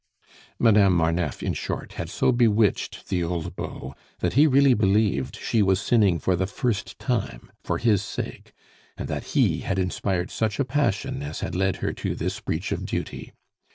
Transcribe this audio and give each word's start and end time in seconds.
Madame 0.57 0.93
Marneffe, 0.97 1.43
in 1.43 1.53
short, 1.53 1.93
had 1.93 2.09
so 2.09 2.31
bewitched 2.31 3.07
the 3.09 3.23
old 3.23 3.55
beau, 3.55 3.93
that 4.17 4.33
he 4.33 4.47
really 4.47 4.73
believed 4.73 5.35
she 5.35 5.61
was 5.61 5.79
sinning 5.79 6.17
for 6.17 6.35
the 6.35 6.47
first 6.47 6.97
time 6.97 7.51
for 7.63 7.77
his 7.77 8.01
sake, 8.01 8.51
and 8.97 9.07
that 9.07 9.35
he 9.37 9.59
had 9.59 9.77
inspired 9.77 10.31
such 10.31 10.59
a 10.59 10.65
passion 10.65 11.21
as 11.21 11.41
had 11.41 11.53
led 11.53 11.75
her 11.85 11.93
to 11.93 12.15
this 12.15 12.39
breach 12.39 12.71
of 12.71 12.83
duty. 12.83 13.31